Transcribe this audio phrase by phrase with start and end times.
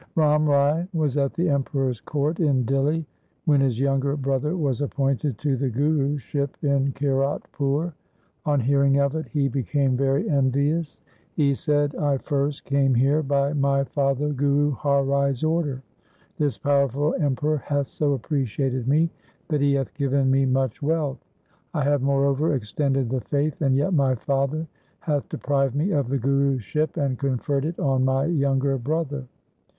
[0.15, 3.05] Ram Rai was at the Emperor's court in Dihli
[3.45, 7.93] when his younger brother was appointed to the Guruship in Kiratpur.
[8.43, 11.01] On hearing of it be became very envious.
[11.35, 15.83] He said,' I first came here by my father Guru Har Rai's order.
[16.39, 19.11] This powerful Em peror hath so appreciated me
[19.49, 21.23] that he hath given me much wealth.
[21.75, 24.65] I have moreover extended the faith, and yet my father
[25.01, 29.25] hath deprived me of the Guru ship and conferred it on my younger brother.'